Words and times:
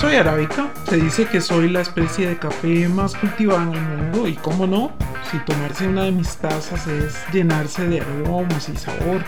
Soy 0.00 0.14
arábica, 0.14 0.72
se 0.88 0.96
dice 0.96 1.26
que 1.26 1.42
soy 1.42 1.68
la 1.68 1.82
especie 1.82 2.26
de 2.26 2.38
café 2.38 2.88
más 2.88 3.14
cultivada 3.14 3.64
en 3.64 3.74
el 3.74 3.82
mundo 3.82 4.26
y 4.26 4.32
cómo 4.32 4.66
no, 4.66 4.92
si 5.30 5.36
tomarse 5.40 5.86
una 5.86 6.04
de 6.04 6.12
mis 6.12 6.36
tazas 6.38 6.86
es 6.86 7.14
llenarse 7.34 7.86
de 7.86 8.00
aromas 8.00 8.70
y 8.70 8.76
sabor. 8.78 9.22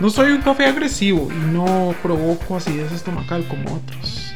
No 0.00 0.08
soy 0.08 0.32
un 0.32 0.40
café 0.40 0.64
agresivo 0.64 1.28
y 1.30 1.52
no 1.52 1.94
provoco 2.02 2.56
acidez 2.56 2.92
estomacal 2.92 3.46
como 3.46 3.74
otros. 3.74 4.32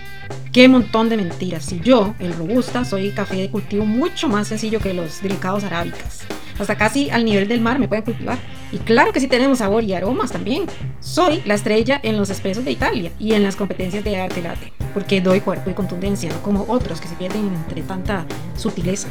Qué 0.52 0.68
montón 0.68 1.08
de 1.08 1.16
mentiras. 1.16 1.72
Y 1.72 1.80
yo, 1.80 2.14
el 2.18 2.34
robusta, 2.34 2.84
soy 2.84 3.12
café 3.12 3.36
de 3.36 3.50
cultivo 3.50 3.86
mucho 3.86 4.28
más 4.28 4.48
sencillo 4.48 4.80
que 4.80 4.92
los 4.92 5.22
delicados 5.22 5.64
arábicas. 5.64 6.24
Hasta 6.58 6.76
casi 6.76 7.08
al 7.08 7.24
nivel 7.24 7.48
del 7.48 7.62
mar 7.62 7.78
me 7.78 7.88
pueden 7.88 8.04
cultivar. 8.04 8.36
Y 8.72 8.78
claro 8.78 9.12
que 9.12 9.20
sí 9.20 9.26
tenemos 9.26 9.58
sabor 9.58 9.82
y 9.84 9.94
aromas 9.94 10.30
también. 10.30 10.66
Soy 11.00 11.42
la 11.44 11.54
estrella 11.54 12.00
en 12.02 12.16
los 12.16 12.30
espesos 12.30 12.64
de 12.64 12.70
Italia 12.70 13.10
y 13.18 13.32
en 13.32 13.42
las 13.42 13.56
competencias 13.56 14.04
de 14.04 14.20
arte 14.20 14.42
latte. 14.42 14.72
Porque 14.94 15.20
doy 15.20 15.40
cuerpo 15.40 15.70
y 15.70 15.74
contundencia, 15.74 16.30
no 16.30 16.40
como 16.42 16.64
otros 16.68 17.00
que 17.00 17.08
se 17.08 17.16
pierden 17.16 17.48
entre 17.48 17.82
tanta 17.82 18.24
sutileza. 18.56 19.08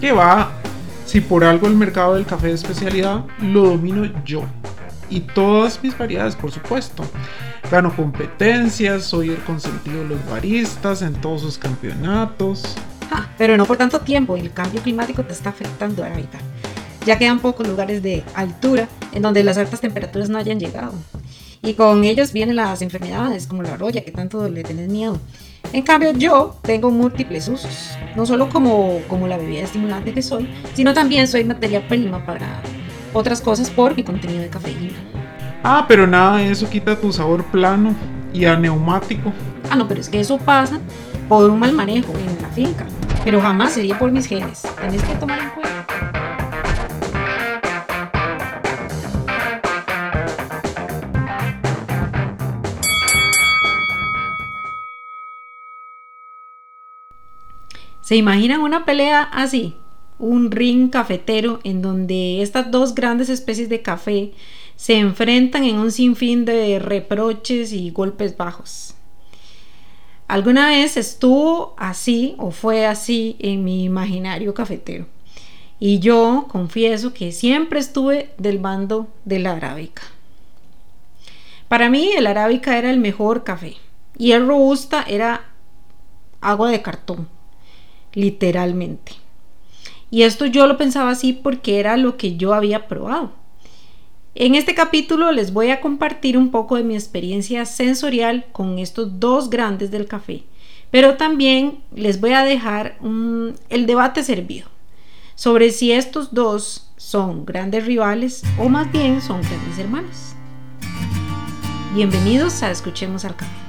¿Qué 0.00 0.12
va? 0.12 0.52
Si 1.06 1.20
por 1.20 1.44
algo 1.44 1.66
el 1.66 1.74
mercado 1.74 2.14
del 2.14 2.24
café 2.24 2.48
de 2.48 2.54
especialidad 2.54 3.24
lo 3.40 3.64
domino 3.64 4.10
yo. 4.24 4.42
Y 5.10 5.20
todas 5.20 5.82
mis 5.82 5.96
variedades, 5.96 6.34
por 6.34 6.50
supuesto. 6.50 7.04
Gano 7.70 7.94
competencias, 7.94 9.04
soy 9.04 9.30
el 9.30 9.42
consentido 9.44 10.02
de 10.02 10.08
los 10.08 10.26
baristas 10.30 11.02
en 11.02 11.14
todos 11.14 11.42
sus 11.42 11.58
campeonatos. 11.58 12.62
Ah, 13.10 13.28
pero 13.36 13.56
no 13.56 13.66
por 13.66 13.76
tanto 13.76 14.00
tiempo, 14.00 14.36
el 14.36 14.52
cambio 14.52 14.82
climático 14.82 15.22
te 15.24 15.32
está 15.32 15.50
afectando 15.50 16.04
ahorita. 16.04 16.38
Ya 17.06 17.18
quedan 17.18 17.40
pocos 17.40 17.66
lugares 17.66 18.02
de 18.02 18.24
altura 18.34 18.88
en 19.12 19.22
donde 19.22 19.44
las 19.44 19.58
altas 19.58 19.80
temperaturas 19.80 20.28
no 20.28 20.38
hayan 20.38 20.58
llegado. 20.58 20.92
Y 21.62 21.74
con 21.74 22.04
ellos 22.04 22.32
vienen 22.32 22.56
las 22.56 22.82
enfermedades 22.82 23.46
como 23.46 23.62
la 23.62 23.76
roya, 23.76 24.04
que 24.04 24.10
tanto 24.10 24.48
le 24.48 24.62
tenés 24.62 24.88
miedo. 24.88 25.18
En 25.72 25.82
cambio, 25.82 26.12
yo 26.12 26.56
tengo 26.62 26.90
múltiples 26.90 27.48
usos. 27.48 27.90
No 28.16 28.26
solo 28.26 28.48
como, 28.48 29.00
como 29.08 29.26
la 29.26 29.38
bebida 29.38 29.62
estimulante 29.62 30.12
que 30.12 30.22
soy, 30.22 30.48
sino 30.74 30.92
también 30.94 31.26
soy 31.26 31.44
materia 31.44 31.86
prima 31.88 32.24
para 32.24 32.62
otras 33.12 33.40
cosas 33.40 33.70
por 33.70 33.96
mi 33.96 34.02
contenido 34.02 34.42
de 34.42 34.48
cafeína. 34.48 34.92
Ah, 35.62 35.86
pero 35.88 36.06
nada 36.06 36.36
de 36.36 36.50
eso 36.50 36.68
quita 36.68 37.00
tu 37.00 37.12
sabor 37.12 37.44
plano 37.44 37.94
y 38.32 38.44
a 38.44 38.56
neumático. 38.56 39.32
Ah, 39.70 39.76
no, 39.76 39.88
pero 39.88 40.00
es 40.00 40.08
que 40.08 40.20
eso 40.20 40.36
pasa 40.38 40.78
por 41.28 41.48
un 41.48 41.58
mal 41.58 41.72
manejo 41.72 42.12
en 42.12 42.42
la 42.42 42.48
finca. 42.48 42.86
Pero 43.24 43.40
jamás 43.40 43.72
sería 43.72 43.98
por 43.98 44.12
mis 44.12 44.26
genes. 44.26 44.62
Tenés 44.80 45.02
que 45.02 45.14
tomar 45.14 45.40
en 45.40 45.50
cuenta. 45.50 45.63
¿Se 58.04 58.16
imaginan 58.16 58.60
una 58.60 58.84
pelea 58.84 59.22
así? 59.22 59.74
Un 60.18 60.50
ring 60.50 60.90
cafetero 60.90 61.60
en 61.64 61.80
donde 61.80 62.42
estas 62.42 62.70
dos 62.70 62.94
grandes 62.94 63.30
especies 63.30 63.70
de 63.70 63.80
café 63.80 64.34
se 64.76 64.98
enfrentan 64.98 65.64
en 65.64 65.76
un 65.76 65.90
sinfín 65.90 66.44
de 66.44 66.78
reproches 66.78 67.72
y 67.72 67.90
golpes 67.92 68.36
bajos. 68.36 68.92
Alguna 70.28 70.68
vez 70.68 70.98
estuvo 70.98 71.72
así 71.78 72.34
o 72.36 72.50
fue 72.50 72.84
así 72.84 73.36
en 73.38 73.64
mi 73.64 73.84
imaginario 73.84 74.52
cafetero. 74.52 75.06
Y 75.80 75.98
yo 76.00 76.44
confieso 76.50 77.14
que 77.14 77.32
siempre 77.32 77.80
estuve 77.80 78.34
del 78.36 78.58
bando 78.58 79.08
de 79.24 79.38
la 79.38 79.52
arábica. 79.52 80.02
Para 81.68 81.88
mí 81.88 82.10
el 82.14 82.26
arábica 82.26 82.76
era 82.76 82.90
el 82.90 82.98
mejor 82.98 83.44
café 83.44 83.76
y 84.18 84.32
el 84.32 84.46
robusta 84.46 85.02
era 85.08 85.46
agua 86.42 86.70
de 86.70 86.82
cartón, 86.82 87.28
literalmente. 88.14 89.12
Y 90.10 90.22
esto 90.22 90.46
yo 90.46 90.66
lo 90.66 90.76
pensaba 90.76 91.10
así 91.10 91.32
porque 91.32 91.80
era 91.80 91.96
lo 91.96 92.16
que 92.16 92.36
yo 92.36 92.54
había 92.54 92.88
probado. 92.88 93.32
En 94.36 94.54
este 94.54 94.74
capítulo 94.74 95.30
les 95.30 95.52
voy 95.52 95.70
a 95.70 95.80
compartir 95.80 96.36
un 96.36 96.50
poco 96.50 96.76
de 96.76 96.82
mi 96.82 96.94
experiencia 96.94 97.64
sensorial 97.66 98.46
con 98.52 98.78
estos 98.78 99.20
dos 99.20 99.48
grandes 99.50 99.90
del 99.90 100.06
café, 100.06 100.42
pero 100.90 101.16
también 101.16 101.80
les 101.94 102.20
voy 102.20 102.32
a 102.32 102.44
dejar 102.44 102.96
el 103.68 103.86
debate 103.86 104.24
servido 104.24 104.68
sobre 105.36 105.70
si 105.70 105.92
estos 105.92 106.32
dos 106.32 106.90
son 106.96 107.44
grandes 107.44 107.86
rivales 107.86 108.42
o 108.58 108.68
más 108.68 108.90
bien 108.90 109.20
son 109.20 109.40
grandes 109.42 109.78
hermanos. 109.78 110.34
Bienvenidos 111.94 112.62
a 112.62 112.70
Escuchemos 112.70 113.24
al 113.24 113.36
Café. 113.36 113.63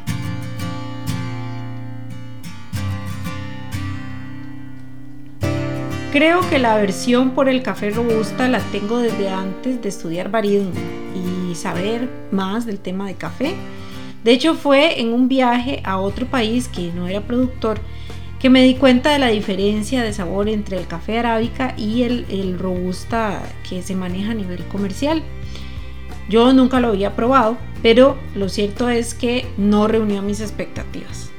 Creo 6.16 6.40
que 6.50 6.60
la 6.60 6.76
aversión 6.76 7.32
por 7.32 7.50
el 7.50 7.62
café 7.62 7.90
robusta 7.90 8.48
la 8.48 8.62
tengo 8.72 9.00
desde 9.00 9.28
antes 9.28 9.82
de 9.82 9.90
estudiar 9.90 10.32
barismo 10.32 10.72
y 11.14 11.54
saber 11.56 12.08
más 12.32 12.66
del 12.66 12.80
tema 12.80 13.06
de 13.06 13.16
café. 13.16 13.54
De 14.24 14.32
hecho 14.32 14.54
fue 14.54 15.02
en 15.02 15.12
un 15.12 15.28
viaje 15.28 15.82
a 15.84 15.98
otro 15.98 16.26
país 16.26 16.70
que 16.70 16.94
no 16.94 17.10
era 17.10 17.20
productor 17.20 17.82
que 18.40 18.50
me 18.50 18.64
di 18.64 18.76
cuenta 18.76 19.12
de 19.12 19.20
la 19.20 19.28
diferencia 19.28 20.04
de 20.04 20.14
sabor 20.14 20.48
entre 20.48 20.78
el 20.78 20.88
café 20.88 21.20
arábica 21.20 21.74
y 21.76 22.04
el, 22.04 22.26
el 22.30 22.58
robusta 22.60 23.42
que 23.68 23.82
se 23.82 23.94
maneja 23.94 24.32
a 24.32 24.36
nivel 24.36 24.64
comercial. 24.68 25.22
Yo 26.30 26.54
nunca 26.54 26.80
lo 26.80 26.88
había 26.88 27.14
probado, 27.18 27.58
pero 27.84 28.16
lo 28.36 28.48
cierto 28.48 28.88
es 28.88 29.16
que 29.16 29.48
no 29.58 29.90
reunió 29.90 30.22
mis 30.22 30.40
expectativas. 30.40 31.35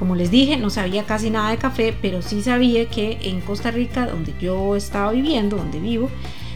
Como 0.00 0.16
les 0.16 0.30
dije, 0.30 0.56
no 0.56 0.70
sabía 0.70 1.04
casi 1.04 1.28
nada 1.28 1.50
de 1.50 1.58
café, 1.58 1.94
pero 2.00 2.22
sí 2.22 2.42
sabía 2.42 2.86
que 2.86 3.18
en 3.20 3.42
Costa 3.42 3.70
Rica, 3.70 4.06
donde 4.06 4.32
yo 4.40 4.74
estaba 4.74 5.12
viviendo, 5.12 5.58
donde 5.58 5.78
vivo, 5.78 6.08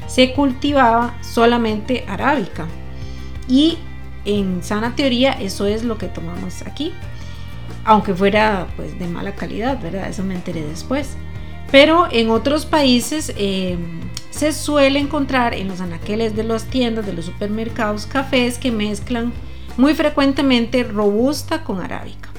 se 0.07 0.33
cultivaba 0.33 1.19
solamente 1.21 2.07
arábica. 2.09 2.67
Y 3.47 3.77
en 4.25 4.63
sana 4.63 4.97
teoría 4.97 5.33
eso 5.33 5.67
es 5.67 5.85
lo 5.85 5.99
que 5.99 6.07
tomamos 6.07 6.63
aquí. 6.63 6.95
Aunque 7.85 8.15
fuera 8.15 8.67
pues 8.77 8.99
de 8.99 9.09
mala 9.09 9.35
calidad, 9.35 9.79
¿verdad? 9.79 10.09
Eso 10.09 10.25
me 10.25 10.37
enteré 10.37 10.63
después. 10.67 11.11
Pero 11.71 12.09
en 12.11 12.31
otros 12.31 12.65
países 12.65 13.31
eh, 13.37 13.77
se 14.31 14.55
suele 14.55 14.99
encontrar 15.01 15.53
en 15.53 15.69
los 15.69 15.83
anaqueles 15.83 16.35
de 16.35 16.45
las 16.45 16.65
tiendas, 16.65 17.05
de 17.05 17.13
los 17.13 17.27
supermercados, 17.27 18.07
cafés 18.07 18.57
que 18.57 18.71
mezclan 18.71 19.35
muy 19.77 19.93
frecuentemente 19.93 20.83
robusta 20.83 21.63
con 21.63 21.83
arábica. 21.83 22.34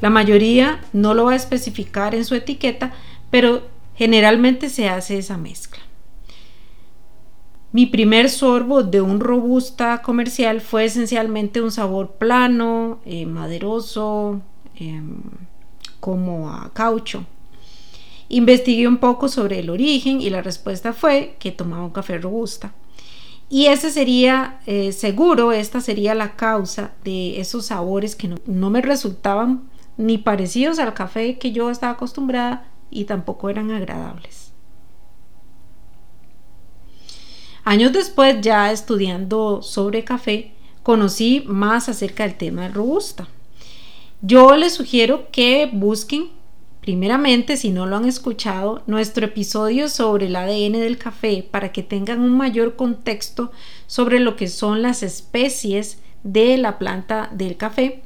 La 0.00 0.10
mayoría 0.10 0.80
no 0.92 1.14
lo 1.14 1.24
va 1.24 1.32
a 1.32 1.36
especificar 1.36 2.14
en 2.14 2.24
su 2.24 2.34
etiqueta, 2.34 2.92
pero 3.30 3.62
generalmente 3.96 4.68
se 4.68 4.88
hace 4.88 5.18
esa 5.18 5.36
mezcla. 5.36 5.82
Mi 7.70 7.84
primer 7.86 8.30
sorbo 8.30 8.82
de 8.82 9.00
un 9.02 9.20
robusta 9.20 10.00
comercial 10.00 10.60
fue 10.60 10.86
esencialmente 10.86 11.60
un 11.60 11.70
sabor 11.70 12.12
plano, 12.12 13.00
eh, 13.04 13.26
maderoso, 13.26 14.40
em, 14.76 15.20
como 16.00 16.50
a 16.50 16.72
caucho. 16.72 17.26
Investigué 18.30 18.88
un 18.88 18.98
poco 18.98 19.28
sobre 19.28 19.58
el 19.58 19.68
origen 19.68 20.20
y 20.22 20.30
la 20.30 20.42
respuesta 20.42 20.92
fue 20.92 21.36
que 21.38 21.52
tomaba 21.52 21.84
un 21.84 21.90
café 21.90 22.18
robusta. 22.18 22.72
Y 23.50 23.66
ese 23.66 23.90
sería, 23.90 24.60
eh, 24.66 24.92
seguro, 24.92 25.52
esta 25.52 25.80
sería 25.80 26.14
la 26.14 26.36
causa 26.36 26.92
de 27.04 27.40
esos 27.40 27.66
sabores 27.66 28.14
que 28.14 28.34
no 28.46 28.70
me 28.70 28.82
resultaban 28.82 29.68
ni 29.98 30.16
parecidos 30.16 30.78
al 30.78 30.94
café 30.94 31.38
que 31.38 31.52
yo 31.52 31.68
estaba 31.68 31.92
acostumbrada 31.92 32.70
y 32.90 33.04
tampoco 33.04 33.50
eran 33.50 33.70
agradables. 33.70 34.52
Años 37.64 37.92
después, 37.92 38.40
ya 38.40 38.72
estudiando 38.72 39.60
sobre 39.60 40.04
café, 40.04 40.52
conocí 40.82 41.44
más 41.46 41.90
acerca 41.90 42.22
del 42.22 42.38
tema 42.38 42.68
robusta. 42.68 43.28
Yo 44.22 44.56
les 44.56 44.72
sugiero 44.72 45.30
que 45.30 45.68
busquen, 45.70 46.30
primeramente, 46.80 47.58
si 47.58 47.70
no 47.70 47.84
lo 47.84 47.96
han 47.96 48.06
escuchado, 48.06 48.82
nuestro 48.86 49.26
episodio 49.26 49.90
sobre 49.90 50.26
el 50.26 50.36
ADN 50.36 50.72
del 50.72 50.96
café 50.96 51.46
para 51.48 51.72
que 51.72 51.82
tengan 51.82 52.20
un 52.20 52.36
mayor 52.36 52.74
contexto 52.74 53.52
sobre 53.86 54.18
lo 54.18 54.36
que 54.36 54.48
son 54.48 54.80
las 54.80 55.02
especies 55.02 55.98
de 56.22 56.56
la 56.56 56.78
planta 56.78 57.28
del 57.32 57.56
café 57.56 58.02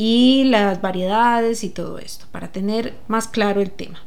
y 0.00 0.44
las 0.44 0.80
variedades 0.80 1.64
y 1.64 1.70
todo 1.70 1.98
esto 1.98 2.26
para 2.30 2.52
tener 2.52 2.94
más 3.08 3.26
claro 3.26 3.60
el 3.60 3.72
tema. 3.72 3.98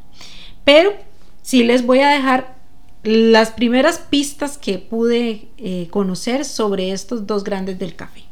Pero 0.63 0.93
sí 1.41 1.65
les 1.65 1.85
voy 1.85 1.99
a 1.99 2.07
dejar 2.07 2.55
las 3.03 3.51
primeras 3.51 3.99
pistas 3.99 4.57
que 4.57 4.77
pude 4.77 5.49
eh, 5.57 5.89
conocer 5.89 6.45
sobre 6.45 6.93
estos 6.93 7.27
dos 7.27 7.43
grandes 7.43 7.77
del 7.77 7.97
café. 7.97 8.23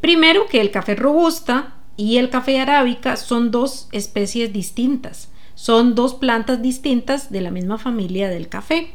Primero 0.00 0.46
que 0.46 0.60
el 0.60 0.70
café 0.70 0.94
robusta 0.94 1.74
y 1.96 2.18
el 2.18 2.30
café 2.30 2.60
arábica 2.60 3.16
son 3.16 3.50
dos 3.50 3.88
especies 3.90 4.52
distintas, 4.52 5.28
son 5.56 5.96
dos 5.96 6.14
plantas 6.14 6.62
distintas 6.62 7.32
de 7.32 7.40
la 7.40 7.50
misma 7.50 7.78
familia 7.78 8.28
del 8.28 8.48
café. 8.48 8.94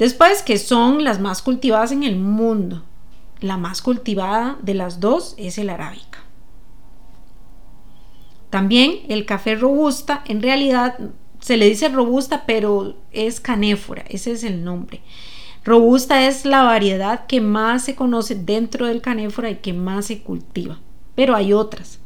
Después 0.00 0.42
que 0.42 0.58
son 0.58 1.04
las 1.04 1.20
más 1.20 1.42
cultivadas 1.42 1.92
en 1.92 2.02
el 2.02 2.16
mundo, 2.16 2.82
la 3.40 3.56
más 3.56 3.82
cultivada 3.82 4.58
de 4.62 4.74
las 4.74 5.00
dos 5.00 5.34
es 5.38 5.58
el 5.58 5.70
arábica. 5.70 6.20
También 8.50 9.00
el 9.08 9.26
café 9.26 9.54
robusta, 9.54 10.22
en 10.26 10.42
realidad 10.42 10.98
se 11.40 11.56
le 11.56 11.68
dice 11.68 11.88
robusta, 11.88 12.44
pero 12.46 12.96
es 13.12 13.40
canéfora, 13.40 14.04
ese 14.08 14.32
es 14.32 14.44
el 14.44 14.64
nombre. 14.64 15.02
Robusta 15.64 16.26
es 16.26 16.44
la 16.44 16.62
variedad 16.62 17.26
que 17.26 17.40
más 17.40 17.84
se 17.84 17.96
conoce 17.96 18.36
dentro 18.36 18.86
del 18.86 19.02
canéfora 19.02 19.50
y 19.50 19.56
que 19.56 19.72
más 19.72 20.06
se 20.06 20.22
cultiva, 20.22 20.78
pero 21.14 21.34
hay 21.34 21.52
otras. 21.52 22.00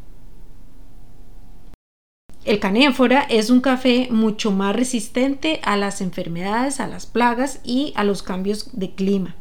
El 2.47 2.59
canéfora 2.59 3.21
es 3.29 3.51
un 3.51 3.61
café 3.61 4.09
mucho 4.11 4.51
más 4.51 4.75
resistente 4.75 5.61
a 5.63 5.77
las 5.77 6.01
enfermedades, 6.01 6.81
a 6.81 6.87
las 6.87 7.05
plagas 7.05 7.61
y 7.63 7.93
a 7.97 8.05
los 8.05 8.23
cambios 8.23 8.71
de 8.73 8.95
clima. 8.95 9.37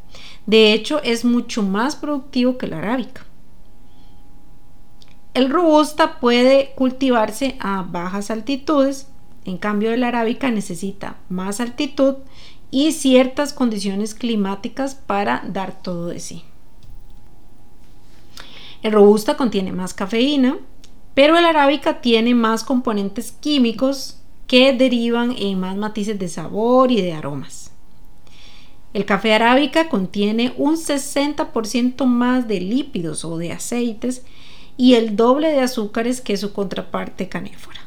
De 0.49 0.73
hecho, 0.73 0.99
es 1.03 1.25
mucho 1.25 1.61
más 1.61 1.95
productivo 1.95 2.57
que 2.57 2.65
la 2.65 2.79
arábica. 2.79 3.23
El 5.35 5.51
robusta 5.51 6.19
puede 6.19 6.71
cultivarse 6.73 7.55
a 7.59 7.83
bajas 7.83 8.31
altitudes, 8.31 9.05
en 9.45 9.59
cambio 9.59 9.91
el 9.93 10.03
arábica 10.03 10.49
necesita 10.49 11.17
más 11.29 11.59
altitud 11.59 12.15
y 12.71 12.93
ciertas 12.93 13.53
condiciones 13.53 14.15
climáticas 14.15 14.95
para 14.95 15.43
dar 15.47 15.83
todo 15.83 16.07
de 16.07 16.19
sí. 16.19 16.41
El 18.81 18.93
robusta 18.93 19.37
contiene 19.37 19.71
más 19.71 19.93
cafeína, 19.93 20.57
pero 21.13 21.37
el 21.37 21.45
arábica 21.45 22.01
tiene 22.01 22.33
más 22.33 22.63
componentes 22.63 23.33
químicos 23.33 24.19
que 24.47 24.73
derivan 24.73 25.35
en 25.37 25.59
más 25.59 25.77
matices 25.77 26.17
de 26.17 26.27
sabor 26.27 26.91
y 26.91 27.03
de 27.03 27.13
aromas. 27.13 27.69
El 28.94 29.06
café 29.06 29.33
arábica 29.33 29.89
contiene 29.89 30.53
un 30.57 30.75
60% 30.75 32.06
más 32.06 32.47
de 32.47 32.59
lípidos 32.59 33.24
o 33.25 33.38
de 33.38 33.51
aceites 33.51 34.24
y 34.77 34.95
el 34.95 35.15
doble 35.15 35.50
de 35.50 35.59
azúcares 35.59 36.21
que 36.21 36.38
su 36.38 36.53
contraparte 36.53 37.30
canéfora. 37.30 37.80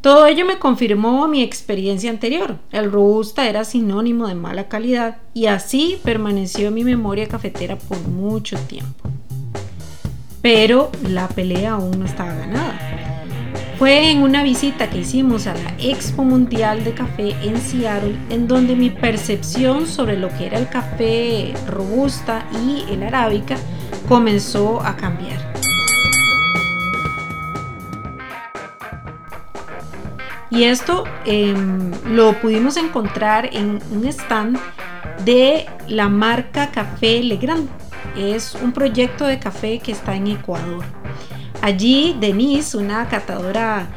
Todo 0.00 0.26
ello 0.26 0.44
me 0.44 0.58
confirmó 0.58 1.28
mi 1.28 1.42
experiencia 1.42 2.10
anterior. 2.10 2.58
El 2.72 2.90
robusta 2.90 3.48
era 3.48 3.64
sinónimo 3.64 4.26
de 4.26 4.34
mala 4.34 4.68
calidad 4.68 5.18
y 5.32 5.46
así 5.46 5.98
permaneció 6.02 6.68
en 6.68 6.74
mi 6.74 6.84
memoria 6.84 7.28
cafetera 7.28 7.78
por 7.78 8.00
mucho 8.08 8.56
tiempo 8.58 9.10
pero 10.42 10.90
la 11.08 11.28
pelea 11.28 11.74
aún 11.74 12.00
no 12.00 12.04
estaba 12.04 12.34
ganada. 12.34 13.11
Fue 13.78 14.10
en 14.10 14.22
una 14.22 14.42
visita 14.42 14.88
que 14.88 14.98
hicimos 14.98 15.46
a 15.46 15.54
la 15.54 15.74
Expo 15.78 16.22
Mundial 16.22 16.84
de 16.84 16.94
Café 16.94 17.34
en 17.42 17.60
Seattle 17.60 18.16
en 18.30 18.46
donde 18.46 18.76
mi 18.76 18.90
percepción 18.90 19.86
sobre 19.86 20.16
lo 20.16 20.28
que 20.28 20.46
era 20.46 20.58
el 20.58 20.68
café 20.68 21.52
robusta 21.66 22.46
y 22.64 22.84
el 22.92 23.02
arábica 23.02 23.56
comenzó 24.08 24.80
a 24.82 24.96
cambiar. 24.96 25.52
Y 30.50 30.64
esto 30.64 31.04
em, 31.24 31.90
lo 32.06 32.38
pudimos 32.40 32.76
encontrar 32.76 33.48
en 33.52 33.80
un 33.90 34.06
stand 34.06 34.58
de 35.24 35.66
la 35.88 36.08
marca 36.08 36.70
Café 36.70 37.22
Legrand 37.22 37.68
es 38.16 38.54
un 38.54 38.72
proyecto 38.72 39.26
de 39.26 39.38
café 39.38 39.78
que 39.78 39.92
está 39.92 40.14
en 40.14 40.26
Ecuador. 40.26 40.84
Allí 41.62 42.16
Denise, 42.18 42.76
una 42.76 43.08
catadora 43.08 43.88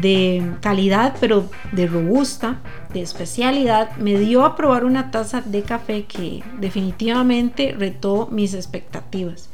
de 0.00 0.56
calidad 0.60 1.14
pero 1.20 1.48
de 1.70 1.86
robusta, 1.86 2.60
de 2.92 3.00
especialidad, 3.00 3.96
me 3.96 4.18
dio 4.18 4.44
a 4.44 4.56
probar 4.56 4.84
una 4.84 5.12
taza 5.12 5.40
de 5.40 5.62
café 5.62 6.04
que 6.04 6.42
definitivamente 6.58 7.76
retó 7.78 8.26
mis 8.32 8.54
expectativas. 8.54 9.50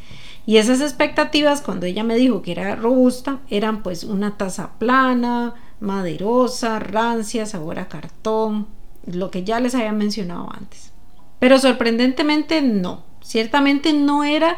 Y 0.46 0.56
esas 0.56 0.80
expectativas, 0.80 1.60
cuando 1.60 1.84
ella 1.84 2.04
me 2.04 2.16
dijo 2.16 2.40
que 2.40 2.52
era 2.52 2.74
robusta, 2.74 3.40
eran 3.50 3.82
pues 3.82 4.02
una 4.02 4.38
taza 4.38 4.70
plana, 4.78 5.52
maderosa, 5.78 6.78
rancia, 6.78 7.44
sabor 7.44 7.78
a 7.78 7.88
cartón, 7.88 8.66
lo 9.04 9.30
que 9.30 9.44
ya 9.44 9.60
les 9.60 9.74
había 9.74 9.92
mencionado 9.92 10.48
antes. 10.50 10.94
Pero 11.38 11.58
sorprendentemente 11.58 12.62
no. 12.62 13.04
Ciertamente 13.20 13.92
no 13.92 14.24
era 14.24 14.56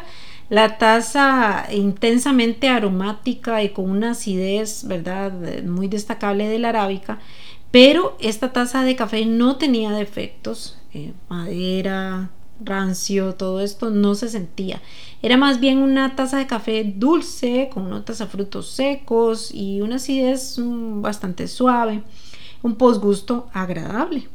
la 0.51 0.77
taza 0.77 1.65
intensamente 1.71 2.67
aromática 2.67 3.63
y 3.63 3.69
con 3.69 3.89
una 3.89 4.11
acidez, 4.11 4.85
¿verdad?, 4.85 5.31
muy 5.63 5.87
destacable 5.87 6.49
de 6.49 6.59
la 6.59 6.69
arábica, 6.69 7.19
pero 7.71 8.17
esta 8.19 8.51
taza 8.51 8.83
de 8.83 8.97
café 8.97 9.25
no 9.25 9.55
tenía 9.55 9.91
defectos, 9.91 10.77
eh, 10.93 11.13
madera, 11.29 12.31
rancio, 12.59 13.35
todo 13.35 13.61
esto 13.61 13.91
no 13.91 14.13
se 14.13 14.27
sentía. 14.27 14.81
Era 15.21 15.37
más 15.37 15.61
bien 15.61 15.77
una 15.77 16.17
taza 16.17 16.39
de 16.39 16.47
café 16.47 16.83
dulce, 16.83 17.69
con 17.73 17.89
notas 17.89 18.19
a 18.19 18.27
frutos 18.27 18.71
secos 18.71 19.53
y 19.53 19.79
una 19.79 19.95
acidez 19.95 20.59
mm, 20.59 21.01
bastante 21.01 21.47
suave, 21.47 22.03
un 22.61 22.75
posgusto 22.75 23.47
agradable. 23.53 24.27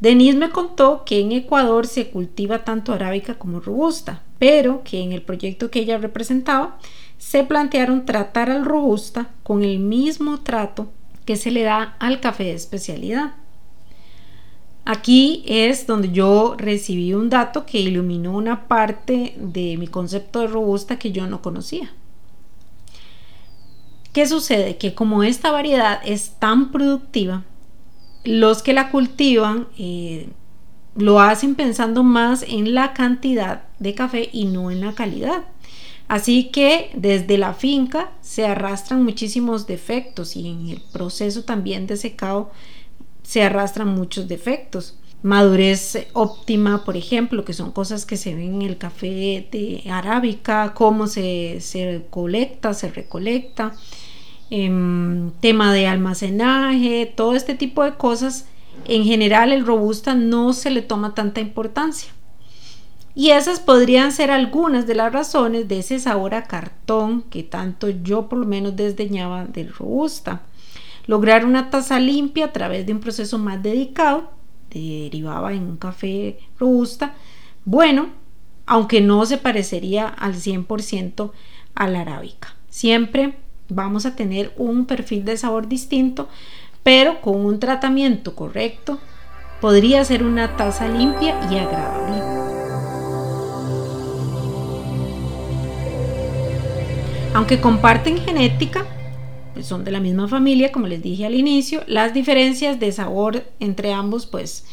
Denise 0.00 0.38
me 0.38 0.50
contó 0.50 1.04
que 1.04 1.20
en 1.20 1.32
Ecuador 1.32 1.86
se 1.86 2.10
cultiva 2.10 2.64
tanto 2.64 2.92
arábica 2.92 3.34
como 3.34 3.60
robusta, 3.60 4.22
pero 4.38 4.82
que 4.84 5.00
en 5.00 5.12
el 5.12 5.22
proyecto 5.22 5.70
que 5.70 5.80
ella 5.80 5.98
representaba 5.98 6.78
se 7.18 7.42
plantearon 7.42 8.06
tratar 8.06 8.48
al 8.50 8.64
robusta 8.64 9.30
con 9.42 9.64
el 9.64 9.80
mismo 9.80 10.40
trato 10.40 10.88
que 11.24 11.36
se 11.36 11.50
le 11.50 11.62
da 11.62 11.96
al 11.98 12.20
café 12.20 12.44
de 12.44 12.54
especialidad. 12.54 13.34
Aquí 14.84 15.42
es 15.46 15.86
donde 15.86 16.12
yo 16.12 16.54
recibí 16.56 17.12
un 17.12 17.28
dato 17.28 17.66
que 17.66 17.80
iluminó 17.80 18.32
una 18.34 18.68
parte 18.68 19.34
de 19.36 19.76
mi 19.76 19.88
concepto 19.88 20.40
de 20.40 20.46
robusta 20.46 20.98
que 20.98 21.12
yo 21.12 21.26
no 21.26 21.42
conocía. 21.42 21.92
¿Qué 24.14 24.26
sucede? 24.26 24.78
Que 24.78 24.94
como 24.94 25.24
esta 25.24 25.50
variedad 25.50 26.00
es 26.04 26.36
tan 26.38 26.72
productiva, 26.72 27.44
los 28.28 28.62
que 28.62 28.74
la 28.74 28.90
cultivan 28.90 29.68
eh, 29.78 30.28
lo 30.94 31.20
hacen 31.20 31.54
pensando 31.54 32.02
más 32.02 32.44
en 32.46 32.74
la 32.74 32.92
cantidad 32.92 33.62
de 33.78 33.94
café 33.94 34.28
y 34.32 34.44
no 34.44 34.70
en 34.70 34.82
la 34.82 34.94
calidad. 34.94 35.44
Así 36.08 36.50
que 36.50 36.90
desde 36.94 37.38
la 37.38 37.54
finca 37.54 38.12
se 38.20 38.46
arrastran 38.46 39.02
muchísimos 39.02 39.66
defectos 39.66 40.36
y 40.36 40.48
en 40.48 40.68
el 40.68 40.80
proceso 40.92 41.44
también 41.44 41.86
de 41.86 41.96
secado 41.96 42.50
se 43.22 43.42
arrastran 43.42 43.88
muchos 43.88 44.28
defectos. 44.28 44.98
Madurez 45.22 46.06
óptima, 46.12 46.84
por 46.84 46.96
ejemplo, 46.96 47.44
que 47.44 47.54
son 47.54 47.72
cosas 47.72 48.04
que 48.04 48.16
se 48.16 48.34
ven 48.34 48.56
en 48.56 48.62
el 48.62 48.78
café 48.78 49.48
de 49.50 49.84
arábica, 49.90 50.74
cómo 50.74 51.06
se, 51.06 51.60
se 51.60 52.06
colecta, 52.10 52.74
se 52.74 52.90
recolecta 52.90 53.74
Em, 54.50 55.30
tema 55.40 55.74
de 55.74 55.86
almacenaje, 55.86 57.12
todo 57.14 57.34
este 57.34 57.54
tipo 57.54 57.84
de 57.84 57.94
cosas, 57.94 58.46
en 58.86 59.04
general 59.04 59.52
el 59.52 59.66
robusta 59.66 60.14
no 60.14 60.54
se 60.54 60.70
le 60.70 60.80
toma 60.80 61.14
tanta 61.14 61.40
importancia. 61.40 62.10
Y 63.14 63.30
esas 63.30 63.60
podrían 63.60 64.12
ser 64.12 64.30
algunas 64.30 64.86
de 64.86 64.94
las 64.94 65.12
razones 65.12 65.68
de 65.68 65.80
ese 65.80 65.98
sabor 65.98 66.34
a 66.34 66.44
cartón 66.44 67.22
que 67.22 67.42
tanto 67.42 67.90
yo 67.90 68.28
por 68.28 68.38
lo 68.38 68.46
menos 68.46 68.76
desdeñaba 68.76 69.44
del 69.44 69.72
robusta. 69.72 70.42
Lograr 71.06 71.44
una 71.44 71.68
taza 71.68 71.98
limpia 71.98 72.46
a 72.46 72.52
través 72.52 72.86
de 72.86 72.92
un 72.92 73.00
proceso 73.00 73.38
más 73.38 73.62
dedicado, 73.62 74.30
derivaba 74.70 75.52
en 75.52 75.64
un 75.64 75.76
café 75.76 76.38
robusta, 76.58 77.14
bueno, 77.64 78.10
aunque 78.66 79.00
no 79.00 79.26
se 79.26 79.36
parecería 79.36 80.06
al 80.06 80.34
100% 80.34 81.32
a 81.74 81.88
la 81.88 82.00
arábica. 82.02 82.54
Siempre 82.68 83.34
vamos 83.68 84.06
a 84.06 84.16
tener 84.16 84.52
un 84.56 84.86
perfil 84.86 85.24
de 85.24 85.36
sabor 85.36 85.68
distinto, 85.68 86.28
pero 86.82 87.20
con 87.20 87.44
un 87.44 87.60
tratamiento 87.60 88.34
correcto 88.34 88.98
podría 89.60 90.04
ser 90.04 90.22
una 90.22 90.56
taza 90.56 90.88
limpia 90.88 91.38
y 91.50 91.58
agradable. 91.58 92.38
Aunque 97.34 97.60
comparten 97.60 98.18
genética, 98.18 98.86
pues 99.54 99.66
son 99.66 99.84
de 99.84 99.90
la 99.90 100.00
misma 100.00 100.28
familia, 100.28 100.72
como 100.72 100.86
les 100.86 101.02
dije 101.02 101.26
al 101.26 101.34
inicio, 101.34 101.82
las 101.86 102.14
diferencias 102.14 102.80
de 102.80 102.90
sabor 102.92 103.44
entre 103.60 103.92
ambos 103.92 104.26
pues 104.26 104.64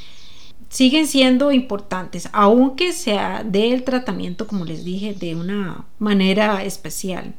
siguen 0.70 1.08
siendo 1.08 1.52
importantes, 1.52 2.30
aunque 2.34 2.92
sea 2.92 3.44
del 3.44 3.84
tratamiento, 3.84 4.48
como 4.48 4.66
les 4.66 4.84
dije, 4.84 5.14
de 5.14 5.36
una 5.36 5.86
manera 6.00 6.64
especial. 6.64 7.34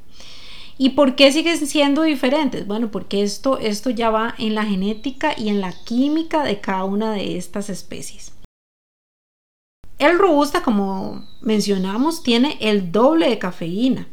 ¿Y 0.79 0.91
por 0.91 1.17
qué 1.17 1.33
siguen 1.33 1.67
siendo 1.67 2.03
diferentes? 2.03 2.67
Bueno, 2.67 2.91
porque 2.91 3.23
esto, 3.23 3.59
esto 3.59 3.91
ya 3.91 4.11
va 4.11 4.35
en 4.39 4.55
la 4.55 4.65
genética 4.65 5.35
y 5.37 5.49
en 5.49 5.61
la 5.61 5.73
química 5.73 6.45
de 6.45 6.61
cada 6.61 6.85
una 6.85 7.13
de 7.13 7.39
estas 7.39 7.71
especies. 7.71 8.33
El 9.99 10.19
robusta, 10.19 10.63
como 10.63 11.27
mencionamos, 11.41 12.23
tiene 12.23 12.59
el 12.61 12.93
doble 12.93 13.31
de 13.31 13.39
cafeína 13.39 14.07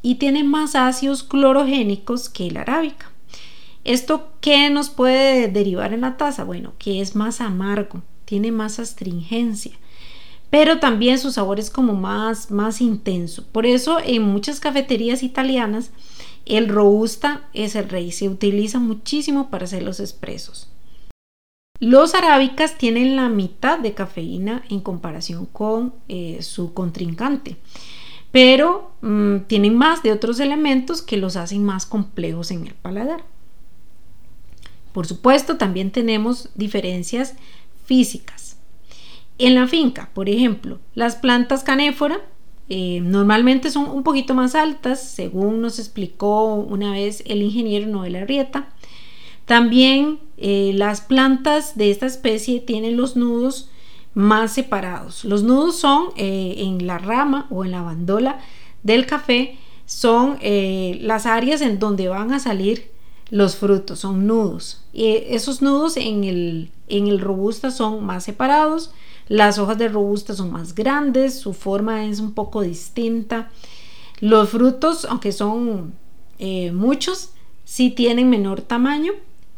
y 0.00 0.14
tiene 0.14 0.42
más 0.42 0.74
ácidos 0.74 1.22
clorogénicos 1.22 2.30
que 2.30 2.46
el 2.46 2.56
arábica. 2.56 3.10
¿Esto 3.84 4.32
qué 4.40 4.70
nos 4.70 4.88
puede 4.88 5.48
derivar 5.48 5.92
en 5.92 6.00
la 6.00 6.16
taza? 6.16 6.44
Bueno, 6.44 6.72
que 6.78 7.02
es 7.02 7.14
más 7.14 7.42
amargo, 7.42 8.02
tiene 8.24 8.50
más 8.50 8.78
astringencia 8.78 9.78
pero 10.56 10.78
también 10.78 11.18
su 11.18 11.32
sabor 11.32 11.60
es 11.60 11.68
como 11.68 11.92
más, 11.92 12.50
más 12.50 12.80
intenso. 12.80 13.44
Por 13.52 13.66
eso 13.66 13.98
en 14.02 14.22
muchas 14.22 14.58
cafeterías 14.58 15.22
italianas 15.22 15.90
el 16.46 16.70
robusta 16.70 17.46
es 17.52 17.76
el 17.76 17.90
rey, 17.90 18.10
se 18.10 18.30
utiliza 18.30 18.78
muchísimo 18.78 19.50
para 19.50 19.66
hacer 19.66 19.82
los 19.82 20.00
expresos. 20.00 20.70
Los 21.78 22.14
arábicas 22.14 22.78
tienen 22.78 23.16
la 23.16 23.28
mitad 23.28 23.78
de 23.78 23.92
cafeína 23.92 24.64
en 24.70 24.80
comparación 24.80 25.44
con 25.44 25.92
eh, 26.08 26.38
su 26.40 26.72
contrincante, 26.72 27.58
pero 28.32 28.92
mm, 29.02 29.40
tienen 29.48 29.76
más 29.76 30.02
de 30.02 30.10
otros 30.10 30.40
elementos 30.40 31.02
que 31.02 31.18
los 31.18 31.36
hacen 31.36 31.64
más 31.64 31.84
complejos 31.84 32.50
en 32.50 32.66
el 32.66 32.72
paladar. 32.72 33.24
Por 34.94 35.06
supuesto, 35.06 35.58
también 35.58 35.90
tenemos 35.90 36.48
diferencias 36.54 37.34
físicas. 37.84 38.55
En 39.38 39.54
la 39.54 39.66
finca, 39.66 40.10
por 40.14 40.28
ejemplo, 40.28 40.78
las 40.94 41.16
plantas 41.16 41.62
canéfora 41.62 42.20
eh, 42.68 43.00
normalmente 43.02 43.70
son 43.70 43.88
un 43.90 44.02
poquito 44.02 44.34
más 44.34 44.54
altas, 44.54 45.00
según 45.02 45.60
nos 45.60 45.78
explicó 45.78 46.54
una 46.54 46.92
vez 46.92 47.22
el 47.26 47.42
ingeniero 47.42 47.86
Noel 47.86 48.16
Arrieta. 48.16 48.68
También 49.44 50.18
eh, 50.38 50.72
las 50.74 51.02
plantas 51.02 51.76
de 51.76 51.90
esta 51.90 52.06
especie 52.06 52.60
tienen 52.60 52.96
los 52.96 53.14
nudos 53.14 53.68
más 54.14 54.52
separados. 54.52 55.24
Los 55.24 55.42
nudos 55.42 55.76
son 55.76 56.08
eh, 56.16 56.54
en 56.58 56.86
la 56.86 56.98
rama 56.98 57.46
o 57.50 57.64
en 57.64 57.72
la 57.72 57.82
bandola 57.82 58.40
del 58.82 59.04
café, 59.06 59.58
son 59.84 60.38
las 60.42 61.26
áreas 61.26 61.60
en 61.60 61.78
donde 61.78 62.08
van 62.08 62.32
a 62.32 62.40
salir 62.40 62.90
los 63.30 63.54
frutos, 63.54 64.00
son 64.00 64.26
nudos. 64.26 64.82
Esos 64.92 65.62
nudos 65.62 65.96
en 65.96 66.24
el, 66.24 66.70
en 66.88 67.06
el 67.06 67.20
robusta 67.20 67.70
son 67.70 68.04
más 68.04 68.24
separados 68.24 68.90
las 69.28 69.58
hojas 69.58 69.78
de 69.78 69.88
robusta 69.88 70.34
son 70.34 70.52
más 70.52 70.74
grandes, 70.74 71.38
su 71.38 71.52
forma 71.52 72.04
es 72.04 72.20
un 72.20 72.32
poco 72.32 72.62
distinta. 72.62 73.50
Los 74.20 74.50
frutos, 74.50 75.04
aunque 75.04 75.32
son 75.32 75.94
eh, 76.38 76.70
muchos, 76.72 77.30
sí 77.64 77.90
tienen 77.90 78.30
menor 78.30 78.60
tamaño. 78.60 79.12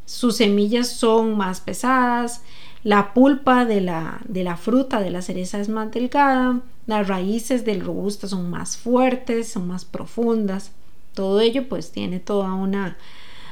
Sus 0.07 0.37
semillas 0.37 0.89
son 0.89 1.37
más 1.37 1.61
pesadas. 1.61 2.43
La 2.83 3.13
pulpa 3.13 3.67
de 3.67 3.83
la, 3.83 4.21
de 4.27 4.43
la 4.43 4.57
fruta 4.57 5.01
de 5.01 5.11
la 5.11 5.21
cereza 5.21 5.61
es 5.61 5.69
más 5.69 5.91
delgada. 5.91 6.61
Las 6.87 7.07
raíces 7.07 7.67
del 7.67 7.83
robusta 7.83 8.27
son 8.27 8.49
más 8.49 8.79
fuertes, 8.79 9.53
son 9.53 9.69
más 9.69 9.85
profundas. 9.85 10.73
Todo 11.13 11.41
ello 11.41 11.69
pues 11.69 11.93
tiene 11.93 12.21
toda 12.21 12.55
una 12.55 12.97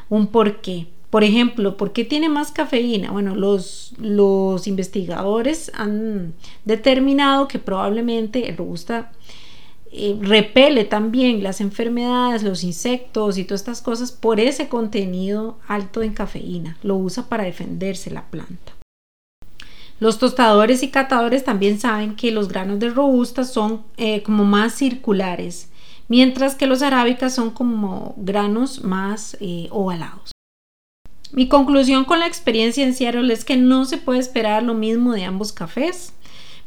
un 0.09 0.29
porqué. 0.29 0.89
Por 1.11 1.25
ejemplo, 1.25 1.77
¿por 1.77 1.93
qué 1.93 2.05
tiene 2.05 2.29
más 2.29 2.51
cafeína? 2.51 3.13
Bueno, 3.13 3.35
los, 3.35 3.95
los 3.99 4.67
investigadores 4.67 5.71
han 5.75 6.35
determinado 6.65 7.49
que 7.49 7.59
probablemente 7.59 8.49
el 8.49 8.57
robusta 8.57 9.13
eh, 9.99 10.19
repele 10.21 10.85
también 10.85 11.43
las 11.43 11.61
enfermedades, 11.61 12.43
los 12.43 12.65
insectos 12.65 13.39
y 13.39 13.45
todas 13.45 13.63
estas 13.63 13.81
cosas 13.81 14.13
por 14.13 14.41
ese 14.41 14.69
contenido 14.69 15.59
alto 15.69 16.03
en 16.03 16.13
cafeína. 16.13 16.77
Lo 16.83 16.97
usa 16.97 17.29
para 17.29 17.45
defenderse 17.45 18.11
la 18.11 18.27
planta. 18.27 18.75
Los 19.99 20.19
tostadores 20.19 20.83
y 20.83 20.91
catadores 20.91 21.45
también 21.45 21.81
saben 21.81 22.17
que 22.17 22.31
los 22.31 22.49
granos 22.49 22.79
de 22.79 22.91
robusta 22.91 23.45
son 23.45 23.85
eh, 23.97 24.23
como 24.23 24.45
más 24.45 24.75
circulares, 24.75 25.71
mientras 26.09 26.55
que 26.57 26.67
los 26.67 26.83
arábicas 26.83 27.35
son 27.35 27.51
como 27.51 28.13
granos 28.19 28.85
más 28.85 29.39
eh, 29.41 29.69
ovalados. 29.71 30.36
Mi 31.33 31.49
conclusión 31.49 32.05
con 32.05 32.21
la 32.21 32.27
experiencia 32.27 32.85
en 32.85 32.95
Seattle 32.95 33.33
es 33.33 33.45
que 33.45 33.57
no 33.57 33.85
se 33.85 33.99
puede 33.99 34.21
esperar 34.21 34.63
lo 34.63 34.75
mismo 34.75 35.13
de 35.13 35.25
ambos 35.25 35.53
cafés, 35.53 36.13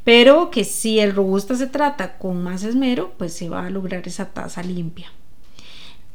pero 0.03 0.51
que 0.51 0.63
si 0.63 0.99
el 0.99 1.15
robusta 1.15 1.55
se 1.55 1.67
trata 1.67 2.17
con 2.17 2.43
más 2.43 2.63
esmero, 2.63 3.13
pues 3.17 3.33
se 3.33 3.49
va 3.49 3.65
a 3.65 3.69
lograr 3.69 4.07
esa 4.07 4.25
taza 4.25 4.63
limpia. 4.63 5.11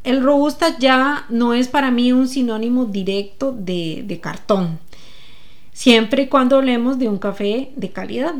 El 0.03 0.23
robusta 0.23 0.79
ya 0.79 1.25
no 1.31 1.55
es 1.55 1.69
para 1.69 1.91
mí 1.91 2.13
un 2.13 2.29
sinónimo 2.29 2.85
directo 2.85 3.53
de, 3.53 4.05
de 4.07 4.21
cartón, 4.21 4.79
siempre 5.73 6.25
y 6.25 6.29
cuando 6.29 6.57
hablemos 6.57 6.99
de 6.99 7.09
un 7.09 7.19
café 7.19 7.73
de 7.77 7.91
calidad. 7.91 8.35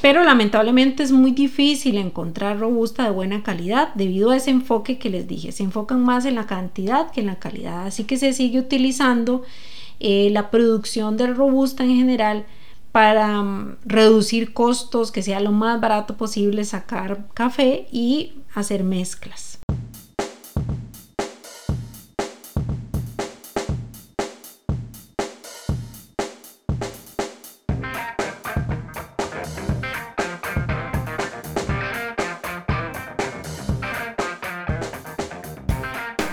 Pero 0.00 0.24
lamentablemente 0.24 1.02
es 1.02 1.12
muy 1.12 1.32
difícil 1.32 1.98
encontrar 1.98 2.58
robusta 2.58 3.04
de 3.04 3.10
buena 3.10 3.42
calidad 3.42 3.92
debido 3.94 4.30
a 4.30 4.36
ese 4.36 4.50
enfoque 4.50 4.98
que 4.98 5.10
les 5.10 5.28
dije. 5.28 5.52
Se 5.52 5.62
enfocan 5.62 6.02
más 6.02 6.24
en 6.24 6.36
la 6.36 6.46
cantidad 6.46 7.10
que 7.10 7.20
en 7.20 7.26
la 7.26 7.38
calidad. 7.38 7.86
Así 7.86 8.04
que 8.04 8.16
se 8.16 8.32
sigue 8.32 8.58
utilizando 8.58 9.42
eh, 9.98 10.30
la 10.32 10.50
producción 10.50 11.18
del 11.18 11.36
robusta 11.36 11.84
en 11.84 11.96
general 11.96 12.46
para 12.92 13.42
mm, 13.42 13.76
reducir 13.84 14.54
costos, 14.54 15.12
que 15.12 15.22
sea 15.22 15.40
lo 15.40 15.52
más 15.52 15.80
barato 15.80 16.16
posible 16.16 16.64
sacar 16.64 17.26
café 17.34 17.86
y 17.92 18.32
hacer 18.54 18.84
mezclas. 18.84 19.49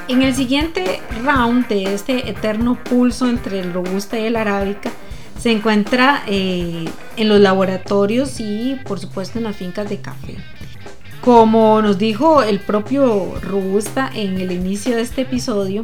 En 0.09 0.21
el 0.21 0.33
siguiente 0.33 1.01
round 1.21 1.67
de 1.67 1.93
este 1.93 2.29
eterno 2.29 2.81
pulso 2.81 3.27
entre 3.27 3.59
el 3.59 3.73
robusta 3.73 4.17
y 4.17 4.23
el 4.23 4.37
arábica, 4.37 4.89
se 5.37 5.51
encuentra 5.51 6.23
eh, 6.27 6.85
en 7.17 7.29
los 7.29 7.41
laboratorios 7.41 8.39
y 8.39 8.77
por 8.85 8.99
supuesto 8.99 9.37
en 9.37 9.43
las 9.43 9.57
fincas 9.57 9.89
de 9.89 9.99
café. 9.99 10.37
Como 11.19 11.81
nos 11.81 11.97
dijo 11.97 12.41
el 12.41 12.61
propio 12.61 13.33
Robusta 13.41 14.09
en 14.13 14.39
el 14.39 14.53
inicio 14.53 14.95
de 14.95 15.01
este 15.01 15.23
episodio, 15.23 15.83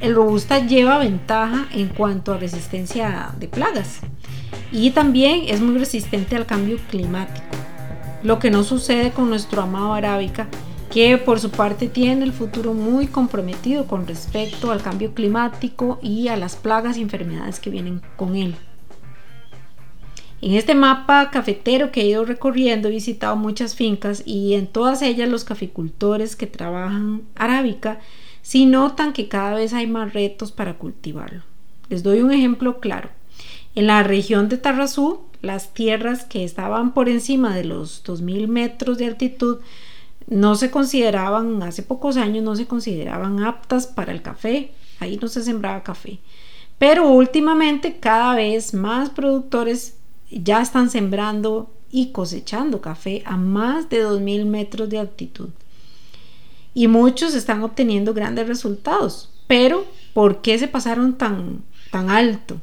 el 0.00 0.14
Robusta 0.14 0.60
lleva 0.60 0.98
ventaja 0.98 1.66
en 1.72 1.88
cuanto 1.88 2.32
a 2.32 2.38
resistencia 2.38 3.32
de 3.40 3.48
plagas 3.48 3.98
y 4.70 4.92
también 4.92 5.46
es 5.48 5.60
muy 5.60 5.78
resistente 5.78 6.36
al 6.36 6.46
cambio 6.46 6.78
climático, 6.90 7.44
lo 8.22 8.38
que 8.38 8.52
no 8.52 8.62
sucede 8.62 9.10
con 9.10 9.30
nuestro 9.30 9.62
amado 9.62 9.94
arábica 9.94 10.46
que 10.94 11.18
por 11.18 11.40
su 11.40 11.50
parte 11.50 11.88
tiene 11.88 12.24
el 12.24 12.32
futuro 12.32 12.72
muy 12.72 13.08
comprometido 13.08 13.88
con 13.88 14.06
respecto 14.06 14.70
al 14.70 14.80
cambio 14.80 15.12
climático 15.12 15.98
y 16.00 16.28
a 16.28 16.36
las 16.36 16.54
plagas 16.54 16.96
y 16.96 17.02
enfermedades 17.02 17.58
que 17.58 17.68
vienen 17.68 18.00
con 18.14 18.36
él. 18.36 18.54
En 20.40 20.52
este 20.52 20.76
mapa 20.76 21.32
cafetero 21.32 21.90
que 21.90 22.02
he 22.02 22.06
ido 22.06 22.24
recorriendo 22.24 22.86
he 22.86 22.92
visitado 22.92 23.34
muchas 23.34 23.74
fincas 23.74 24.22
y 24.24 24.54
en 24.54 24.68
todas 24.68 25.02
ellas 25.02 25.28
los 25.28 25.42
caficultores 25.42 26.36
que 26.36 26.46
trabajan 26.46 27.22
arábica 27.34 27.98
sí 28.42 28.64
notan 28.64 29.12
que 29.12 29.26
cada 29.26 29.54
vez 29.54 29.72
hay 29.72 29.88
más 29.88 30.12
retos 30.14 30.52
para 30.52 30.74
cultivarlo. 30.74 31.42
Les 31.88 32.04
doy 32.04 32.20
un 32.20 32.30
ejemplo 32.30 32.78
claro. 32.78 33.08
En 33.74 33.88
la 33.88 34.04
región 34.04 34.48
de 34.48 34.58
Tarrazú, 34.58 35.22
las 35.42 35.74
tierras 35.74 36.24
que 36.24 36.44
estaban 36.44 36.94
por 36.94 37.08
encima 37.08 37.52
de 37.52 37.64
los 37.64 38.04
2.000 38.04 38.46
metros 38.46 38.96
de 38.98 39.06
altitud 39.06 39.58
no 40.26 40.54
se 40.54 40.70
consideraban, 40.70 41.62
hace 41.62 41.82
pocos 41.82 42.16
años 42.16 42.44
no 42.44 42.56
se 42.56 42.66
consideraban 42.66 43.42
aptas 43.42 43.86
para 43.86 44.12
el 44.12 44.22
café, 44.22 44.72
ahí 45.00 45.18
no 45.20 45.28
se 45.28 45.42
sembraba 45.42 45.82
café. 45.82 46.18
Pero 46.78 47.08
últimamente 47.08 47.98
cada 47.98 48.34
vez 48.34 48.74
más 48.74 49.10
productores 49.10 49.96
ya 50.30 50.60
están 50.60 50.90
sembrando 50.90 51.70
y 51.90 52.10
cosechando 52.10 52.80
café 52.80 53.22
a 53.24 53.36
más 53.36 53.88
de 53.88 54.04
2.000 54.04 54.44
metros 54.46 54.88
de 54.90 54.98
altitud. 54.98 55.50
Y 56.74 56.88
muchos 56.88 57.34
están 57.34 57.62
obteniendo 57.62 58.14
grandes 58.14 58.48
resultados. 58.48 59.30
Pero, 59.46 59.84
¿por 60.12 60.42
qué 60.42 60.58
se 60.58 60.66
pasaron 60.66 61.16
tan, 61.16 61.62
tan 61.92 62.10
alto? 62.10 62.60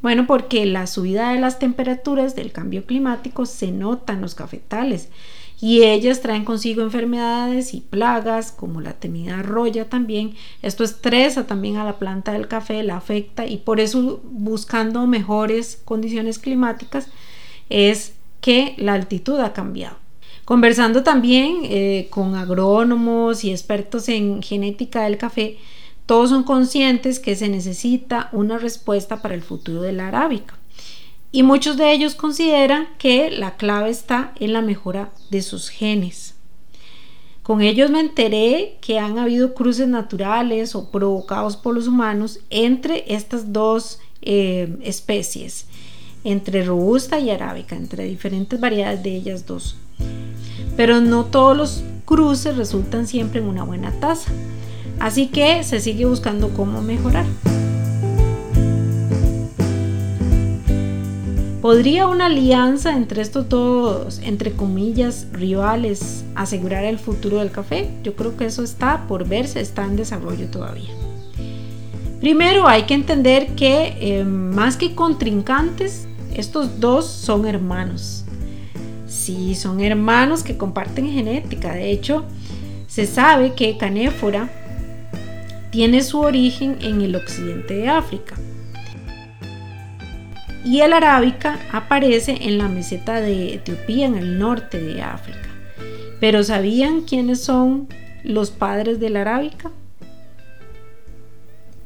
Bueno, 0.00 0.26
porque 0.26 0.64
la 0.64 0.86
subida 0.86 1.32
de 1.32 1.40
las 1.40 1.58
temperaturas 1.58 2.34
del 2.34 2.52
cambio 2.52 2.86
climático 2.86 3.44
se 3.44 3.72
nota 3.72 4.14
en 4.14 4.22
los 4.22 4.34
cafetales 4.34 5.10
y 5.60 5.84
ellas 5.84 6.20
traen 6.20 6.44
consigo 6.44 6.82
enfermedades 6.82 7.72
y 7.72 7.80
plagas 7.80 8.52
como 8.52 8.80
la 8.80 8.92
temida 8.92 9.42
roya 9.42 9.88
también. 9.88 10.34
Esto 10.62 10.84
estresa 10.84 11.46
también 11.46 11.76
a 11.76 11.84
la 11.84 11.98
planta 11.98 12.32
del 12.32 12.48
café, 12.48 12.82
la 12.82 12.96
afecta 12.96 13.46
y 13.46 13.58
por 13.58 13.80
eso 13.80 14.20
buscando 14.24 15.06
mejores 15.06 15.80
condiciones 15.84 16.38
climáticas 16.38 17.08
es 17.70 18.14
que 18.40 18.74
la 18.76 18.94
altitud 18.94 19.38
ha 19.40 19.52
cambiado. 19.52 19.96
Conversando 20.44 21.02
también 21.02 21.60
eh, 21.64 22.06
con 22.10 22.36
agrónomos 22.36 23.42
y 23.42 23.50
expertos 23.50 24.08
en 24.08 24.42
genética 24.42 25.04
del 25.04 25.16
café, 25.16 25.58
todos 26.04 26.30
son 26.30 26.44
conscientes 26.44 27.18
que 27.18 27.34
se 27.34 27.48
necesita 27.48 28.28
una 28.30 28.58
respuesta 28.58 29.22
para 29.22 29.34
el 29.34 29.42
futuro 29.42 29.82
de 29.82 29.92
la 29.92 30.08
arábica 30.08 30.55
y 31.36 31.42
muchos 31.42 31.76
de 31.76 31.92
ellos 31.92 32.14
consideran 32.14 32.88
que 32.96 33.30
la 33.30 33.58
clave 33.58 33.90
está 33.90 34.32
en 34.40 34.54
la 34.54 34.62
mejora 34.62 35.10
de 35.28 35.42
sus 35.42 35.68
genes. 35.68 36.34
Con 37.42 37.60
ellos 37.60 37.90
me 37.90 38.00
enteré 38.00 38.78
que 38.80 38.98
han 38.98 39.18
habido 39.18 39.52
cruces 39.52 39.86
naturales 39.86 40.74
o 40.74 40.90
provocados 40.90 41.58
por 41.58 41.74
los 41.74 41.88
humanos 41.88 42.40
entre 42.48 43.04
estas 43.12 43.52
dos 43.52 43.98
eh, 44.22 44.78
especies. 44.80 45.66
entre 46.24 46.64
robusta 46.64 47.20
y 47.20 47.28
arábica, 47.28 47.76
entre 47.76 48.04
diferentes 48.04 48.58
variedades 48.58 49.02
de 49.02 49.14
ellas 49.14 49.44
dos. 49.44 49.76
Pero 50.74 51.02
no 51.02 51.26
todos 51.26 51.54
los 51.54 51.84
cruces 52.06 52.56
resultan 52.56 53.06
siempre 53.06 53.40
en 53.40 53.46
una 53.46 53.62
buena 53.62 53.92
taza. 54.00 54.32
Así 55.00 55.26
que 55.26 55.62
se 55.64 55.80
sigue 55.80 56.06
buscando 56.06 56.48
cómo 56.54 56.80
mejorar. 56.80 57.26
¿Podría 61.66 62.06
una 62.06 62.26
alianza 62.26 62.96
entre 62.96 63.22
estos 63.22 63.48
dos, 63.48 64.20
entre 64.22 64.52
comillas, 64.52 65.26
rivales, 65.32 66.24
asegurar 66.36 66.84
el 66.84 66.96
futuro 66.96 67.40
del 67.40 67.50
café? 67.50 67.90
Yo 68.04 68.14
creo 68.14 68.36
que 68.36 68.46
eso 68.46 68.62
está 68.62 69.08
por 69.08 69.26
verse, 69.26 69.60
está 69.60 69.84
en 69.84 69.96
desarrollo 69.96 70.46
todavía. 70.46 70.90
Primero 72.20 72.68
hay 72.68 72.84
que 72.84 72.94
entender 72.94 73.56
que 73.56 73.96
eh, 74.00 74.22
más 74.22 74.76
que 74.76 74.94
contrincantes, 74.94 76.06
estos 76.32 76.78
dos 76.78 77.04
son 77.08 77.46
hermanos. 77.46 78.24
Sí, 79.08 79.56
son 79.56 79.80
hermanos 79.80 80.44
que 80.44 80.56
comparten 80.56 81.10
genética. 81.10 81.72
De 81.72 81.90
hecho, 81.90 82.22
se 82.86 83.06
sabe 83.06 83.54
que 83.54 83.76
Canéfora 83.76 84.48
tiene 85.72 86.04
su 86.04 86.20
origen 86.20 86.78
en 86.80 87.00
el 87.00 87.16
occidente 87.16 87.74
de 87.74 87.88
África. 87.88 88.36
Y 90.66 90.80
el 90.80 90.94
arábica 90.94 91.60
aparece 91.70 92.38
en 92.40 92.58
la 92.58 92.66
meseta 92.66 93.20
de 93.20 93.54
Etiopía, 93.54 94.06
en 94.06 94.16
el 94.16 94.36
norte 94.36 94.80
de 94.80 95.00
África. 95.00 95.48
Pero 96.18 96.42
¿sabían 96.42 97.02
quiénes 97.02 97.40
son 97.40 97.86
los 98.24 98.50
padres 98.50 98.98
del 98.98 99.14
arábica? 99.14 99.70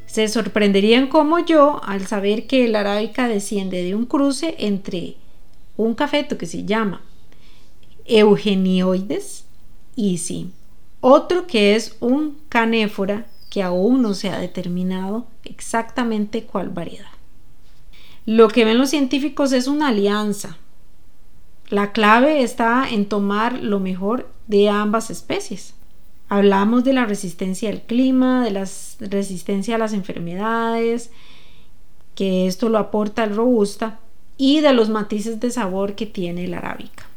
Se 0.06 0.26
sorprenderían 0.28 1.08
como 1.08 1.40
yo 1.40 1.82
al 1.84 2.06
saber 2.06 2.46
que 2.46 2.64
el 2.64 2.74
arábica 2.74 3.28
desciende 3.28 3.84
de 3.84 3.94
un 3.94 4.06
cruce 4.06 4.54
entre 4.58 5.16
un 5.76 5.94
cafeto 5.94 6.38
que 6.38 6.46
se 6.46 6.64
llama 6.64 7.02
Eugenioides 8.06 9.44
y 9.94 10.16
sí, 10.16 10.52
otro 11.02 11.46
que 11.46 11.76
es 11.76 11.98
un 12.00 12.38
canéfora 12.48 13.26
que 13.50 13.62
aún 13.62 14.00
no 14.00 14.14
se 14.14 14.30
ha 14.30 14.38
determinado 14.38 15.26
exactamente 15.44 16.44
cuál 16.44 16.70
variedad. 16.70 17.19
Lo 18.30 18.46
que 18.46 18.64
ven 18.64 18.78
los 18.78 18.90
científicos 18.90 19.50
es 19.50 19.66
una 19.66 19.88
alianza. 19.88 20.56
La 21.68 21.90
clave 21.90 22.44
está 22.44 22.88
en 22.88 23.06
tomar 23.06 23.60
lo 23.60 23.80
mejor 23.80 24.30
de 24.46 24.68
ambas 24.68 25.10
especies. 25.10 25.74
Hablamos 26.28 26.84
de 26.84 26.92
la 26.92 27.06
resistencia 27.06 27.70
al 27.70 27.82
clima, 27.82 28.44
de 28.44 28.52
la 28.52 28.68
resistencia 29.00 29.74
a 29.74 29.78
las 29.78 29.92
enfermedades, 29.92 31.10
que 32.14 32.46
esto 32.46 32.68
lo 32.68 32.78
aporta 32.78 33.24
el 33.24 33.34
robusta, 33.34 33.98
y 34.36 34.60
de 34.60 34.74
los 34.74 34.90
matices 34.90 35.40
de 35.40 35.50
sabor 35.50 35.96
que 35.96 36.06
tiene 36.06 36.44
el 36.44 36.54
arábica. 36.54 37.08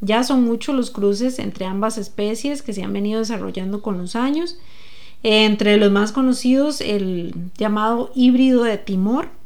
Ya 0.00 0.22
son 0.22 0.44
muchos 0.44 0.76
los 0.76 0.92
cruces 0.92 1.40
entre 1.40 1.64
ambas 1.64 1.98
especies 1.98 2.62
que 2.62 2.74
se 2.74 2.84
han 2.84 2.92
venido 2.92 3.18
desarrollando 3.18 3.82
con 3.82 3.98
los 3.98 4.14
años. 4.14 4.56
Entre 5.24 5.78
los 5.78 5.90
más 5.90 6.12
conocidos, 6.12 6.80
el 6.80 7.34
llamado 7.58 8.12
híbrido 8.14 8.62
de 8.62 8.78
Timor, 8.78 9.39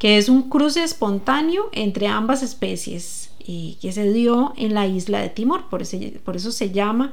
que 0.00 0.16
es 0.16 0.30
un 0.30 0.48
cruce 0.48 0.82
espontáneo 0.82 1.68
entre 1.72 2.08
ambas 2.08 2.42
especies 2.42 3.30
y 3.38 3.76
que 3.82 3.92
se 3.92 4.10
dio 4.12 4.54
en 4.56 4.72
la 4.72 4.86
isla 4.86 5.20
de 5.20 5.28
Timor, 5.28 5.68
por 5.68 5.82
eso 5.82 6.50
se 6.52 6.70
llama 6.70 7.12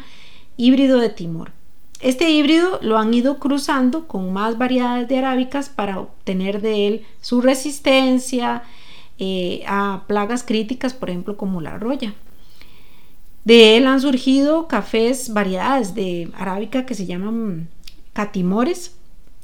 híbrido 0.56 0.98
de 0.98 1.10
Timor. 1.10 1.52
Este 2.00 2.32
híbrido 2.32 2.80
lo 2.82 2.98
han 2.98 3.14
ido 3.14 3.40
cruzando 3.40 4.08
con 4.08 4.32
más 4.32 4.58
variedades 4.58 5.10
de 5.10 5.18
arábicas 5.18 5.68
para 5.68 6.00
obtener 6.00 6.62
de 6.62 6.88
él 6.88 7.06
su 7.20 7.42
resistencia 7.42 8.64
eh, 9.20 9.64
a 9.68 10.06
plagas 10.08 10.44
críticas, 10.44 10.94
por 10.94 11.10
ejemplo, 11.10 11.36
como 11.36 11.60
la 11.60 11.78
roya. 11.78 12.14
De 13.44 13.76
él 13.76 13.86
han 13.86 14.00
surgido 14.00 14.70
cafés, 14.70 15.34
variedades 15.34 15.94
de 15.94 16.32
arábica 16.36 16.86
que 16.86 16.96
se 16.96 17.06
llaman 17.06 17.68
catimores, 18.14 18.97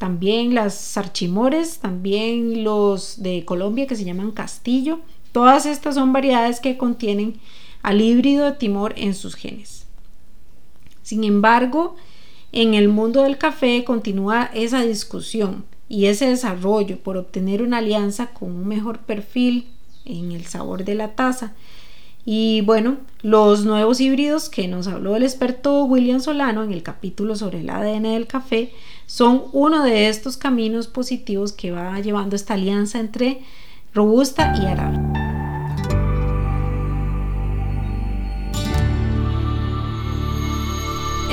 también 0.03 0.53
las 0.53 0.73
sarchimores, 0.73 1.77
también 1.77 2.65
los 2.65 3.23
de 3.23 3.45
Colombia 3.45 3.87
que 3.87 3.95
se 3.95 4.03
llaman 4.03 4.31
castillo. 4.31 4.99
Todas 5.31 5.65
estas 5.65 5.95
son 5.95 6.11
variedades 6.11 6.59
que 6.59 6.75
contienen 6.75 7.39
al 7.83 8.01
híbrido 8.01 8.43
de 8.43 8.51
Timor 8.51 8.95
en 8.97 9.13
sus 9.13 9.35
genes. 9.35 9.85
Sin 11.03 11.23
embargo, 11.23 11.95
en 12.51 12.73
el 12.73 12.89
mundo 12.89 13.23
del 13.23 13.37
café 13.37 13.85
continúa 13.85 14.49
esa 14.53 14.81
discusión 14.81 15.63
y 15.87 16.07
ese 16.07 16.27
desarrollo 16.27 16.99
por 16.99 17.15
obtener 17.15 17.61
una 17.61 17.77
alianza 17.77 18.31
con 18.31 18.51
un 18.51 18.67
mejor 18.67 18.99
perfil 18.99 19.69
en 20.03 20.33
el 20.33 20.47
sabor 20.47 20.83
de 20.83 20.95
la 20.95 21.15
taza. 21.15 21.53
Y 22.25 22.59
bueno, 22.59 22.97
los 23.21 23.63
nuevos 23.63 24.01
híbridos 24.01 24.49
que 24.49 24.67
nos 24.67 24.87
habló 24.87 25.15
el 25.15 25.23
experto 25.23 25.85
William 25.85 26.19
Solano 26.19 26.61
en 26.61 26.73
el 26.73 26.83
capítulo 26.83 27.37
sobre 27.37 27.61
el 27.61 27.69
ADN 27.69 28.03
del 28.03 28.27
café 28.27 28.73
son 29.05 29.43
uno 29.51 29.83
de 29.83 30.09
estos 30.09 30.37
caminos 30.37 30.87
positivos 30.87 31.51
que 31.53 31.71
va 31.71 31.99
llevando 31.99 32.35
esta 32.35 32.53
alianza 32.55 32.99
entre 32.99 33.41
robusta 33.93 34.55
y 34.61 34.65
árabe. 34.65 34.97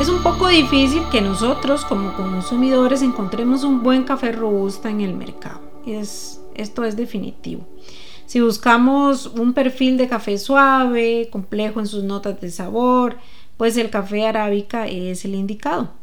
Es 0.00 0.08
un 0.08 0.22
poco 0.22 0.48
difícil 0.48 1.02
que 1.12 1.20
nosotros 1.20 1.84
como 1.84 2.14
consumidores 2.14 3.02
encontremos 3.02 3.64
un 3.64 3.82
buen 3.82 4.04
café 4.04 4.32
robusta 4.32 4.88
en 4.88 5.02
el 5.02 5.14
mercado. 5.14 5.60
Es, 5.86 6.40
esto 6.54 6.84
es 6.84 6.96
definitivo. 6.96 7.66
Si 8.24 8.40
buscamos 8.40 9.26
un 9.26 9.52
perfil 9.52 9.98
de 9.98 10.08
café 10.08 10.38
suave, 10.38 11.28
complejo 11.30 11.80
en 11.80 11.86
sus 11.86 12.04
notas 12.04 12.40
de 12.40 12.50
sabor, 12.50 13.18
pues 13.56 13.76
el 13.76 13.90
café 13.90 14.26
arábica 14.26 14.86
es 14.86 15.24
el 15.26 15.34
indicado. 15.34 15.99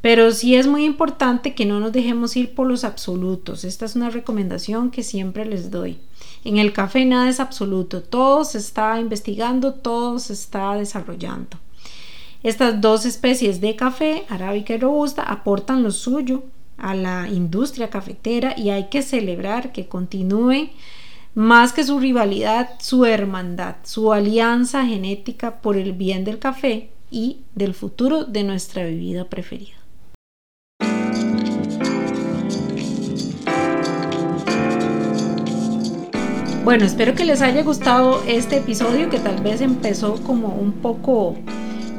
Pero 0.00 0.30
sí 0.30 0.54
es 0.54 0.66
muy 0.66 0.84
importante 0.84 1.54
que 1.54 1.66
no 1.66 1.80
nos 1.80 1.92
dejemos 1.92 2.36
ir 2.36 2.54
por 2.54 2.68
los 2.68 2.84
absolutos. 2.84 3.64
Esta 3.64 3.84
es 3.84 3.96
una 3.96 4.10
recomendación 4.10 4.90
que 4.90 5.02
siempre 5.02 5.44
les 5.44 5.70
doy. 5.70 5.98
En 6.44 6.58
el 6.58 6.72
café 6.72 7.04
nada 7.04 7.28
es 7.28 7.40
absoluto, 7.40 8.02
todo 8.02 8.44
se 8.44 8.58
está 8.58 9.00
investigando, 9.00 9.74
todo 9.74 10.18
se 10.18 10.32
está 10.32 10.74
desarrollando. 10.76 11.58
Estas 12.42 12.80
dos 12.80 13.04
especies 13.04 13.60
de 13.60 13.74
café, 13.74 14.24
arábica 14.28 14.74
y 14.74 14.78
robusta, 14.78 15.22
aportan 15.22 15.82
lo 15.82 15.90
suyo 15.90 16.44
a 16.76 16.94
la 16.94 17.28
industria 17.28 17.90
cafetera 17.90 18.54
y 18.56 18.70
hay 18.70 18.88
que 18.88 19.02
celebrar 19.02 19.72
que 19.72 19.88
continúe 19.88 20.70
más 21.34 21.72
que 21.72 21.84
su 21.84 21.98
rivalidad, 21.98 22.70
su 22.80 23.04
hermandad, 23.04 23.76
su 23.82 24.12
alianza 24.12 24.86
genética 24.86 25.60
por 25.60 25.76
el 25.76 25.92
bien 25.92 26.24
del 26.24 26.38
café 26.38 26.90
y 27.10 27.38
del 27.54 27.74
futuro 27.74 28.24
de 28.24 28.44
nuestra 28.44 28.84
bebida 28.84 29.24
preferida. 29.24 29.77
Bueno, 36.68 36.84
espero 36.84 37.14
que 37.14 37.24
les 37.24 37.40
haya 37.40 37.62
gustado 37.62 38.22
este 38.26 38.58
episodio 38.58 39.08
que 39.08 39.18
tal 39.18 39.42
vez 39.42 39.62
empezó 39.62 40.16
como 40.22 40.48
un 40.48 40.72
poco 40.72 41.34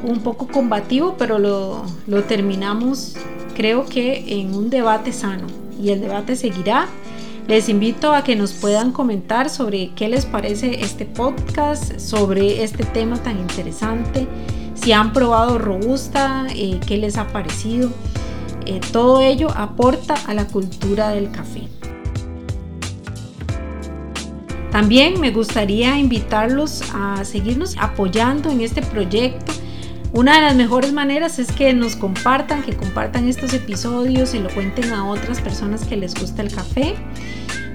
un 0.04 0.20
poco 0.22 0.46
combativo, 0.46 1.16
pero 1.18 1.40
lo, 1.40 1.82
lo 2.06 2.22
terminamos 2.22 3.16
creo 3.56 3.84
que 3.84 4.40
en 4.40 4.54
un 4.54 4.70
debate 4.70 5.12
sano 5.12 5.48
y 5.82 5.90
el 5.90 6.00
debate 6.00 6.36
seguirá. 6.36 6.86
Les 7.48 7.68
invito 7.68 8.14
a 8.14 8.22
que 8.22 8.36
nos 8.36 8.52
puedan 8.52 8.92
comentar 8.92 9.50
sobre 9.50 9.90
qué 9.96 10.08
les 10.08 10.24
parece 10.24 10.82
este 10.82 11.04
podcast, 11.04 11.98
sobre 11.98 12.62
este 12.62 12.84
tema 12.84 13.20
tan 13.20 13.40
interesante, 13.40 14.28
si 14.74 14.92
han 14.92 15.12
probado 15.12 15.58
Robusta, 15.58 16.46
eh, 16.54 16.78
qué 16.86 16.96
les 16.96 17.16
ha 17.16 17.26
parecido. 17.26 17.90
Eh, 18.66 18.78
todo 18.92 19.20
ello 19.20 19.48
aporta 19.50 20.14
a 20.28 20.34
la 20.34 20.46
cultura 20.46 21.08
del 21.08 21.32
café. 21.32 21.79
También 24.70 25.20
me 25.20 25.30
gustaría 25.30 25.98
invitarlos 25.98 26.82
a 26.94 27.24
seguirnos 27.24 27.76
apoyando 27.78 28.50
en 28.50 28.60
este 28.60 28.82
proyecto 28.82 29.52
una 30.12 30.34
de 30.34 30.40
las 30.40 30.56
mejores 30.56 30.92
maneras 30.92 31.38
es 31.38 31.52
que 31.52 31.72
nos 31.72 31.94
compartan, 31.94 32.62
que 32.62 32.76
compartan 32.76 33.28
estos 33.28 33.54
episodios 33.54 34.34
y 34.34 34.40
lo 34.40 34.50
cuenten 34.50 34.92
a 34.92 35.08
otras 35.08 35.40
personas 35.40 35.84
que 35.84 35.96
les 35.96 36.14
gusta 36.14 36.42
el 36.42 36.52
café. 36.52 36.96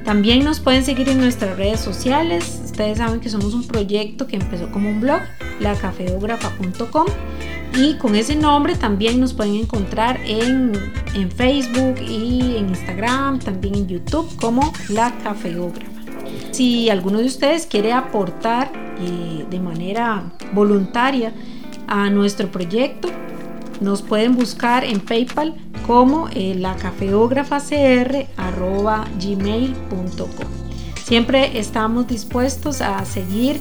También 0.04 0.44
nos 0.44 0.60
pueden 0.60 0.84
seguir 0.84 1.08
en 1.08 1.18
nuestras 1.20 1.56
redes 1.56 1.80
sociales. 1.80 2.62
Ustedes 2.66 2.98
saben 2.98 3.22
que 3.22 3.30
somos 3.30 3.54
un 3.54 3.66
proyecto 3.66 4.28
que 4.28 4.36
empezó 4.36 4.70
como 4.70 4.90
un 4.90 5.00
blog, 5.00 5.22
lacafeógrafa.com. 5.62 7.06
Y 7.78 7.96
con 7.96 8.16
ese 8.16 8.36
nombre 8.36 8.76
también 8.76 9.22
nos 9.22 9.34
pueden 9.34 9.56
encontrar 9.56 10.20
en, 10.26 10.74
Facebook 11.36 12.02
y 12.02 12.58
en 12.58 12.70
Instagram, 12.70 13.40
también 13.40 13.76
en 13.76 13.88
YouTube 13.88 14.30
como 14.36 14.74
La 14.90 15.14
Cafeógrafa. 15.24 15.95
Si 16.56 16.90
alguno 16.90 17.20
de 17.20 17.26
ustedes 17.26 17.66
quiere 17.66 17.92
aportar 17.92 18.72
eh, 19.00 19.46
de 19.50 19.60
manera 19.60 20.24
voluntaria, 20.54 21.34
a 21.88 22.10
nuestro 22.10 22.48
proyecto. 22.48 23.10
Nos 23.82 24.02
pueden 24.02 24.36
buscar 24.36 24.86
en 24.86 25.02
PayPal 25.02 25.54
como 25.86 26.30
eh, 26.34 26.58
gmail.com 29.20 30.48
Siempre 31.04 31.60
estamos 31.60 32.08
dispuestos 32.08 32.82
a 32.82 33.04
seguir 33.04 33.60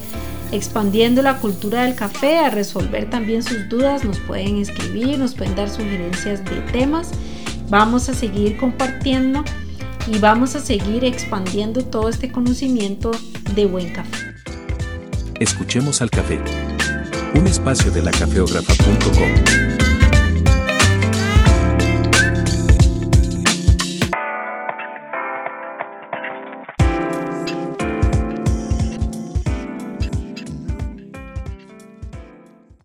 expandiendo 0.52 1.20
la 1.20 1.38
cultura 1.38 1.83
del 1.83 1.96
café, 1.96 2.38
a 2.38 2.50
resolver 2.50 3.11
también 3.11 3.42
sus 3.42 3.68
dudas, 3.68 4.04
nos 4.04 4.20
pueden 4.20 4.59
escribir, 4.59 5.18
nos 5.18 5.35
pueden 5.35 5.57
dar 5.57 5.68
sugerencias 5.68 6.44
de 6.44 6.61
temas. 6.72 7.11
Vamos 7.68 8.09
a 8.09 8.14
seguir 8.14 8.57
compartiendo 8.57 9.42
y 10.07 10.19
vamos 10.19 10.55
a 10.55 10.61
seguir 10.61 11.05
expandiendo 11.05 11.85
todo 11.85 12.09
este 12.09 12.31
conocimiento 12.31 13.11
de 13.55 13.67
buen 13.67 13.93
café. 13.93 14.35
Escuchemos 15.40 16.03
al 16.03 16.11
café. 16.11 16.40
Un 17.35 17.47
espacio 17.47 17.90
de 17.90 18.03
la 18.03 18.11
cafeógrafa.com. 18.12 19.84